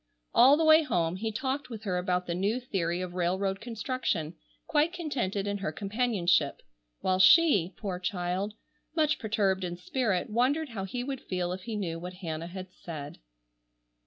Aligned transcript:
All 0.33 0.57
the 0.57 0.65
way 0.65 0.81
home 0.81 1.17
he 1.17 1.31
talked 1.31 1.69
with 1.69 1.83
her 1.83 1.99
about 1.99 2.25
the 2.25 2.33
new 2.33 2.59
theory 2.59 3.01
of 3.01 3.13
railroad 3.13 3.61
construction, 3.61 4.33
quite 4.65 4.93
contented 4.93 5.45
in 5.45 5.59
her 5.59 5.71
companionship, 5.71 6.63
while 7.01 7.19
she, 7.19 7.75
poor 7.77 7.99
child, 7.99 8.55
much 8.95 9.19
perturbed 9.19 9.63
in 9.63 9.77
spirit, 9.77 10.27
wondered 10.31 10.69
how 10.69 10.85
he 10.85 11.03
would 11.03 11.21
feel 11.21 11.51
if 11.53 11.61
he 11.65 11.75
knew 11.75 11.99
what 11.99 12.13
Hannah 12.13 12.47
had 12.47 12.71
said. 12.73 13.19